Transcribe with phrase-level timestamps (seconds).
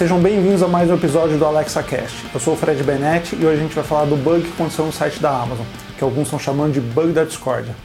[0.00, 2.24] Sejam bem-vindos a mais um episódio do Alexa Cast.
[2.32, 4.86] Eu sou o Fred Benetti e hoje a gente vai falar do bug que aconteceu
[4.86, 5.66] no site da Amazon,
[5.98, 7.76] que alguns estão chamando de bug da discórdia.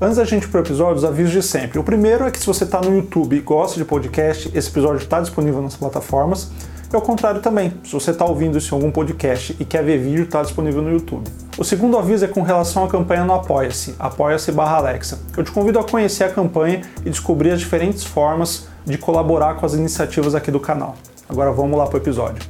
[0.00, 1.78] Antes da gente ir para o episódio, os avisos de sempre.
[1.78, 5.04] O primeiro é que se você está no YouTube e gosta de podcast, esse episódio
[5.04, 6.50] está disponível nas plataformas.
[6.90, 9.98] E ao contrário também, se você está ouvindo isso em algum podcast e quer ver
[9.98, 11.30] vídeo, está disponível no YouTube.
[11.58, 15.18] O segundo aviso é com relação à campanha no Apoia-se, apoia-se barra Alexa.
[15.36, 19.66] Eu te convido a conhecer a campanha e descobrir as diferentes formas de colaborar com
[19.66, 20.96] as iniciativas aqui do canal.
[21.28, 22.42] Agora vamos lá para o episódio.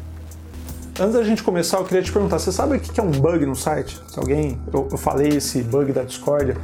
[1.00, 3.44] Antes da gente começar, eu queria te perguntar, você sabe o que é um bug
[3.44, 4.00] no site?
[4.08, 6.56] Se alguém, eu, eu falei esse bug da discórdia,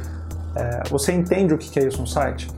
[0.55, 2.49] é, você entende o que é isso no site?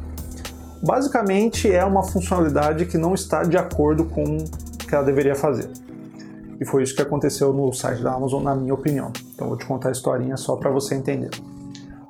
[0.81, 4.45] Basicamente é uma funcionalidade que não está de acordo com
[4.87, 5.69] que ela deveria fazer.
[6.59, 9.11] E foi isso que aconteceu no site da Amazon, na minha opinião.
[9.33, 11.29] Então vou te contar a historinha só para você entender.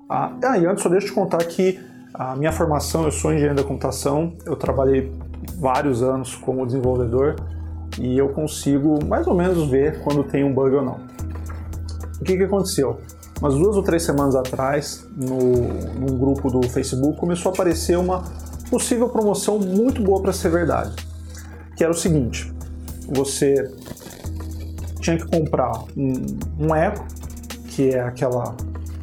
[0.09, 1.79] Ah, e antes só deixa eu te contar que
[2.13, 5.11] a minha formação, eu sou engenheiro da computação, eu trabalhei
[5.59, 7.35] vários anos como desenvolvedor
[7.99, 10.99] e eu consigo mais ou menos ver quando tem um bug ou não.
[12.21, 12.97] O que, que aconteceu?
[13.39, 15.37] umas duas ou três semanas atrás, no,
[15.99, 18.23] num grupo do Facebook, começou a aparecer uma
[18.69, 20.95] possível promoção muito boa para ser verdade.
[21.75, 22.51] Que era o seguinte:
[23.07, 23.71] você
[24.99, 26.13] tinha que comprar um,
[26.59, 27.03] um Echo,
[27.69, 28.55] que é aquela,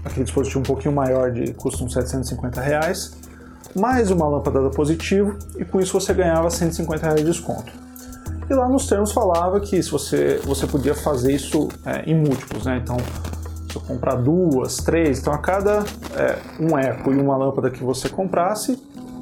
[0.05, 3.17] aquele dispositivo um pouquinho maior de custa uns 750 reais,
[3.75, 7.73] mais uma lâmpada da positivo, e com isso você ganhava 150 reais de desconto.
[8.49, 12.67] E lá nos termos falava que se você, você podia fazer isso é, em múltiplos,
[12.67, 12.81] né?
[12.83, 12.97] Então
[13.71, 17.83] se eu comprar duas, três, então a cada é, um eco e uma lâmpada que
[17.83, 18.79] você comprasse,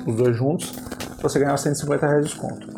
[0.06, 0.74] os dois juntos,
[1.22, 2.71] você ganhava 150 reais de desconto.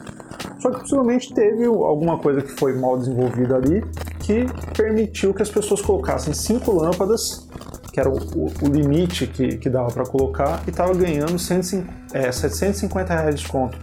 [0.65, 3.85] Só que possivelmente teve alguma coisa que foi mal desenvolvida ali
[4.19, 7.47] que permitiu que as pessoas colocassem cinco lâmpadas,
[7.93, 11.93] que era o, o, o limite que, que dava para colocar, e estava ganhando 150,
[12.15, 13.77] é, 750 reais de desconto,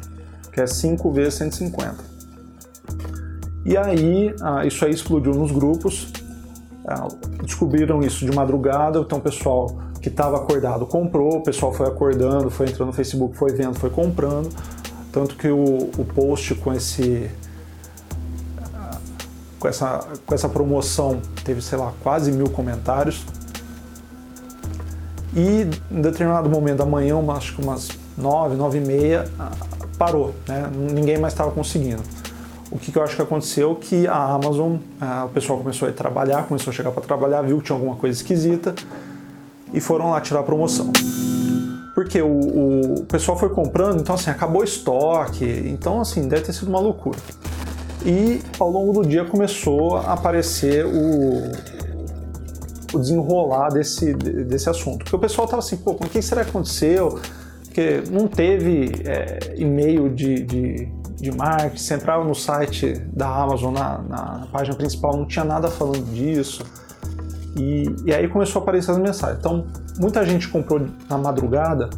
[0.51, 1.97] que é 5 vezes 150.
[3.63, 6.11] E aí, ah, isso aí explodiu nos grupos,
[6.87, 7.07] ah,
[7.43, 9.67] descobriram isso de madrugada, então o pessoal
[10.01, 13.91] que estava acordado comprou, o pessoal foi acordando, foi entrando no Facebook, foi vendo, foi
[13.91, 14.49] comprando,
[15.11, 17.29] tanto que o, o post com esse
[19.59, 23.23] com essa, com essa promoção teve, sei lá, quase mil comentários.
[25.35, 29.29] E em determinado momento da manhã, acho que umas nove, nove e meia,
[29.99, 30.67] parou, né?
[30.73, 32.01] ninguém mais estava conseguindo
[32.71, 35.91] o que, que, eu acho que aconteceu que a Amazon, a, o pessoal começou a
[35.91, 38.73] trabalhar, começou a chegar para trabalhar, viu que tinha alguma coisa esquisita
[39.73, 40.91] e foram lá tirar a promoção.
[41.93, 46.53] Porque o, o pessoal foi comprando, então assim, acabou o estoque, então assim, deve ter
[46.53, 47.19] sido uma loucura.
[48.05, 51.51] E ao longo do dia começou a aparecer o,
[52.93, 54.99] o desenrolar desse, desse assunto.
[54.99, 57.19] Porque o pessoal estava assim, pô, o que será que aconteceu?
[57.65, 63.71] Porque não teve é, e-mail de, de de marketing, você entrava no site da Amazon,
[63.71, 66.63] na, na página principal, não tinha nada falando disso.
[67.55, 69.37] E, e, aí começou a aparecer as mensagens.
[69.37, 71.89] Então, muita gente comprou na madrugada,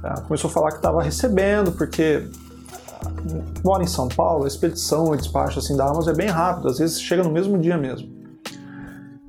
[0.00, 0.22] tá?
[0.22, 2.28] começou a falar que estava recebendo, porque
[3.64, 6.78] mora em São Paulo, a expedição e despacho assim, da Amazon é bem rápido, às
[6.78, 8.20] vezes chega no mesmo dia mesmo.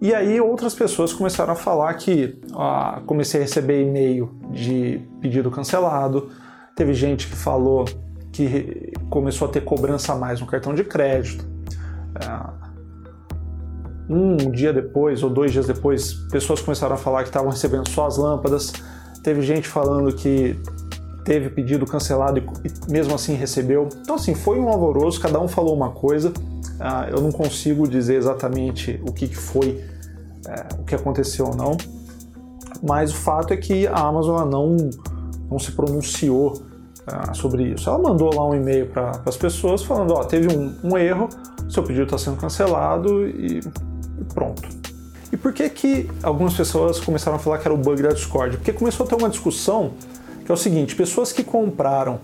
[0.01, 5.51] E aí outras pessoas começaram a falar que ah, comecei a receber e-mail de pedido
[5.51, 6.30] cancelado,
[6.75, 7.85] teve gente que falou
[8.31, 11.46] que começou a ter cobrança a mais no cartão de crédito.
[12.16, 12.61] É,
[14.09, 18.07] um dia depois ou dois dias depois, pessoas começaram a falar que estavam recebendo só
[18.07, 18.73] as lâmpadas.
[19.23, 20.59] Teve gente falando que
[21.23, 23.88] teve pedido cancelado e mesmo assim recebeu.
[24.01, 26.34] Então, assim, foi um alvoroço, cada um falou uma coisa.
[26.79, 29.84] Ah, eu não consigo dizer exatamente o que foi,
[30.47, 31.78] é, o que aconteceu ou não,
[32.81, 34.75] mas o fato é que a Amazon não,
[35.50, 36.63] não se pronunciou
[37.06, 37.88] ah, sobre isso.
[37.88, 41.29] Ela mandou lá um e-mail para as pessoas falando: ó, teve um, um erro,
[41.69, 43.62] seu pedido está sendo cancelado e,
[44.22, 44.62] e, pronto.
[45.32, 48.58] E por que que algumas pessoas começaram a falar que era o bug da Discord?
[48.58, 49.94] Porque começou a ter uma discussão
[50.45, 52.19] que é o seguinte: pessoas que compraram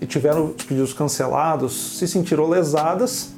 [0.00, 3.32] e tiveram os pedidos cancelados se sentiram lesadas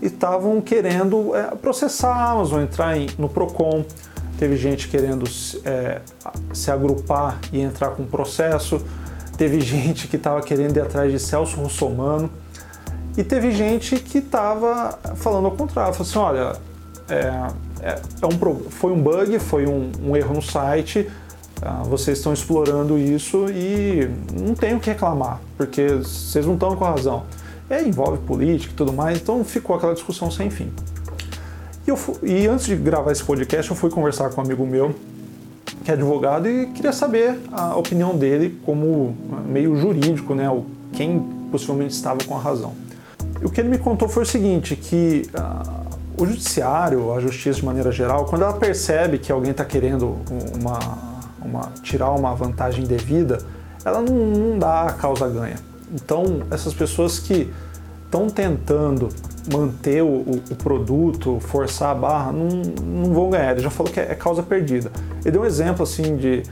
[0.00, 3.84] e estavam querendo é, processar a Amazon, entrar em, no Procon.
[4.38, 5.24] Teve gente querendo
[5.64, 6.00] é,
[6.52, 8.82] se agrupar e entrar com processo
[9.36, 12.30] teve gente que estava querendo ir atrás de Celso Russomano
[13.16, 16.56] e teve gente que estava falando ao contrário, falou assim, olha,
[17.08, 17.48] é,
[17.80, 21.08] é, é um, foi um bug, foi um, um erro no site,
[21.62, 26.76] uh, vocês estão explorando isso e não tem o que reclamar, porque vocês não estão
[26.76, 27.24] com razão.
[27.68, 30.70] É, envolve política e tudo mais, então ficou aquela discussão sem fim.
[31.86, 34.94] E, eu, e antes de gravar esse podcast, eu fui conversar com um amigo meu
[35.82, 39.16] que é advogado e queria saber a opinião dele como
[39.46, 40.46] meio jurídico, né,
[40.92, 41.20] quem
[41.50, 42.72] possivelmente estava com a razão.
[43.40, 45.81] E o que ele me contou foi o seguinte, que uh,
[46.18, 50.18] o judiciário, a justiça de maneira geral, quando ela percebe que alguém está querendo
[50.60, 50.78] uma,
[51.44, 53.38] uma, tirar uma vantagem devida,
[53.84, 55.56] ela não, não dá a causa ganha.
[55.92, 57.52] Então, essas pessoas que
[58.04, 59.08] estão tentando
[59.50, 60.20] manter o,
[60.50, 62.48] o, produto, forçar a barra, não,
[62.82, 63.52] não vão ganhar.
[63.52, 64.92] Ele já falou que é, é causa perdida.
[65.24, 66.42] Ele deu um exemplo assim de.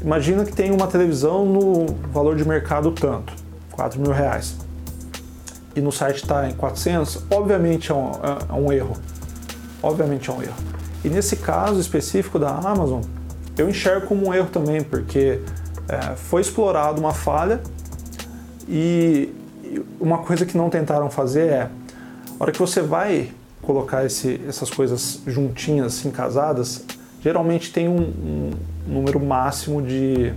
[0.00, 3.34] Imagina que tem uma televisão no valor de mercado tanto,
[3.72, 4.56] 4 mil reais.
[5.74, 8.12] E no site está em 400, obviamente é um,
[8.48, 8.96] é um erro.
[9.82, 10.54] Obviamente é um erro.
[11.04, 13.02] E nesse caso específico da Amazon,
[13.56, 15.40] eu enxergo como um erro também, porque
[15.88, 17.60] é, foi explorado uma falha
[18.68, 19.32] e
[20.00, 23.30] uma coisa que não tentaram fazer é, a hora que você vai
[23.62, 26.84] colocar esse, essas coisas juntinhas, assim, casadas,
[27.22, 28.50] geralmente tem um, um
[28.86, 30.32] número máximo de,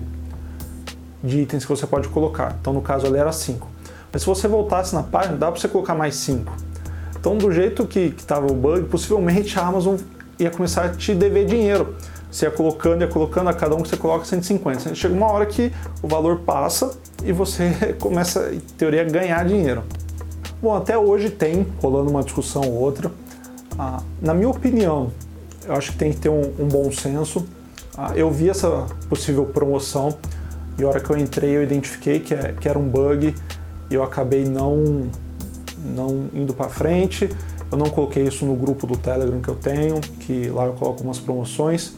[1.23, 2.55] de itens que você pode colocar.
[2.59, 3.72] Então, no caso ali era 5.
[4.13, 6.55] Mas se você voltasse na página, dá para você colocar mais 5.
[7.19, 9.97] Então, do jeito que estava o bug, possivelmente a Amazon
[10.37, 11.95] ia começar a te dever dinheiro.
[12.31, 14.93] Você ia colocando, ia colocando a cada um que você coloca 150.
[14.93, 15.73] Chega uma hora que
[16.03, 16.91] o valor passa
[17.23, 19.83] e você começa, em teoria, a ganhar dinheiro.
[20.61, 23.11] Bom, até hoje tem rolando uma discussão ou outra.
[23.79, 25.11] Ah, na minha opinião,
[25.65, 27.47] eu acho que tem que ter um, um bom senso.
[27.97, 30.15] Ah, eu vi essa possível promoção
[30.77, 33.33] e a hora que eu entrei eu identifiquei que, é, que era um bug
[33.95, 35.07] eu acabei não,
[35.95, 37.29] não indo para frente.
[37.71, 41.03] Eu não coloquei isso no grupo do Telegram que eu tenho, que lá eu coloco
[41.03, 41.93] umas promoções.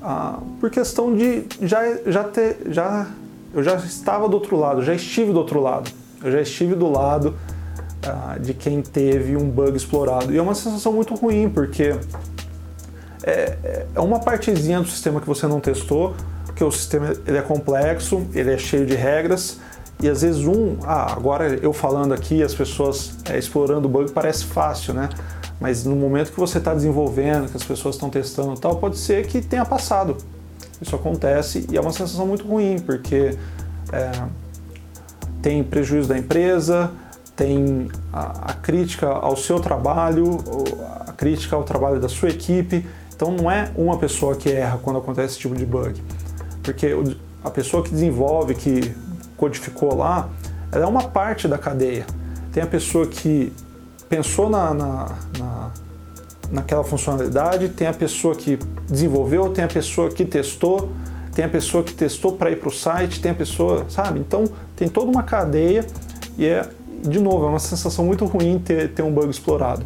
[0.00, 2.58] Ah, por questão de já, já ter.
[2.70, 3.08] Já,
[3.52, 5.90] eu já estava do outro lado, já estive do outro lado.
[6.22, 7.34] Eu já estive do lado
[8.04, 10.32] ah, de quem teve um bug explorado.
[10.32, 11.96] E é uma sensação muito ruim, porque
[13.24, 16.14] é, é uma partezinha do sistema que você não testou,
[16.54, 19.58] que o sistema ele é complexo, ele é cheio de regras,
[20.02, 24.10] e às vezes um, ah, agora eu falando aqui, as pessoas é, explorando o bug
[24.12, 25.08] parece fácil, né?
[25.58, 28.98] Mas no momento que você está desenvolvendo, que as pessoas estão testando e tal, pode
[28.98, 30.18] ser que tenha passado.
[30.80, 33.36] Isso acontece e é uma sensação muito ruim, porque
[33.90, 34.12] é,
[35.40, 36.90] tem prejuízo da empresa,
[37.34, 40.38] tem a, a, crítica ao seu trabalho,
[41.06, 42.86] a crítica ao trabalho da sua equipe.
[43.14, 46.02] Então não é uma pessoa que erra quando acontece esse tipo de bug,
[46.62, 46.94] porque
[47.42, 48.94] a pessoa que desenvolve, que
[49.36, 50.28] codificou lá,
[50.72, 52.06] ela é uma parte da cadeia.
[52.52, 53.52] Tem a pessoa que
[54.08, 55.70] pensou na, na, na,
[56.50, 60.90] naquela funcionalidade, tem a pessoa que desenvolveu, tem a pessoa que testou,
[61.34, 64.20] tem a pessoa que testou para ir para o site, tem a pessoa, sabe?
[64.20, 64.44] Então
[64.74, 65.84] tem toda uma cadeia
[66.38, 66.66] e é,
[67.02, 69.84] de novo, é uma sensação muito ruim ter, ter um bug explorado.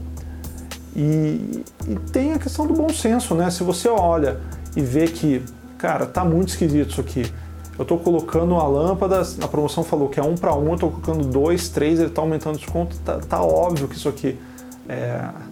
[0.95, 3.51] E, e tem a questão do bom senso, né?
[3.51, 4.39] Se você olha
[4.77, 5.43] e vê que,
[5.79, 7.33] cara, tá muito esquisito isso aqui
[7.81, 10.91] eu estou colocando a lâmpada, a promoção falou que é um para um, eu estou
[10.91, 14.39] colocando dois, três, ele está aumentando o desconto, tá, tá, óbvio que isso aqui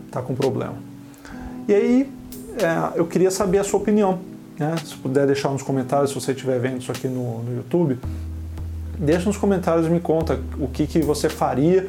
[0.07, 0.75] está é, com problema.
[1.67, 2.13] E aí
[2.59, 4.19] é, eu queria saber a sua opinião,
[4.59, 4.77] né?
[4.85, 7.99] se puder deixar nos comentários, se você estiver vendo isso aqui no, no YouTube,
[8.99, 11.89] deixa nos comentários e me conta o que, que você faria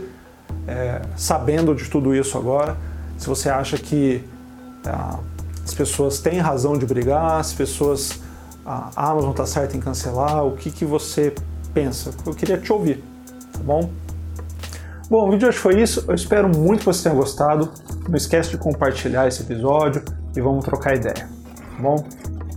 [0.65, 2.77] é, sabendo de tudo isso agora,
[3.17, 4.23] se você acha que
[4.85, 5.19] é,
[5.65, 8.21] as pessoas têm razão de brigar, as pessoas
[8.69, 11.33] a Amazon está certa em cancelar, o que, que você
[11.73, 12.11] pensa?
[12.25, 13.03] Eu queria te ouvir,
[13.51, 13.89] tá bom?
[15.09, 16.05] Bom, o vídeo de hoje foi isso.
[16.07, 17.71] Eu espero muito que você tenha gostado.
[18.07, 20.03] Não esquece de compartilhar esse episódio
[20.35, 22.05] e vamos trocar ideia, tá bom?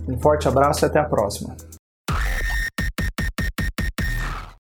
[0.07, 1.55] Um forte abraço e até a próxima.